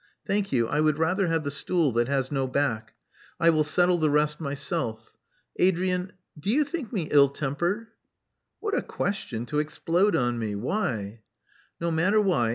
Thank 0.25 0.51
you, 0.51 0.67
I 0.67 0.79
would 0.79 0.97
rather 0.97 1.27
have 1.27 1.43
the 1.43 1.51
stool 1.51 1.91
that 1.91 2.07
has 2.07 2.31
no 2.31 2.47
back: 2.47 2.95
I 3.39 3.51
will 3.51 3.63
settle 3.63 3.99
the 3.99 4.09
rest 4.09 4.39
myself. 4.39 5.13
Adrian: 5.57 6.13
do 6.39 6.49
you 6.49 6.63
think 6.63 6.91
me 6.91 7.07
ill 7.11 7.29
tempered?" 7.29 7.85
"What 8.59 8.73
a 8.75 8.81
question 8.81 9.45
to 9.45 9.59
explode 9.59 10.15
on 10.15 10.39
me! 10.39 10.55
Why?" 10.55 11.21
"No 11.79 11.91
matter 11.91 12.19
why. 12.19 12.49